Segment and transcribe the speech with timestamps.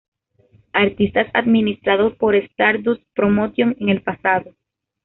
[0.73, 4.55] Artistas, administrados por Stardust Promotion en el pasado.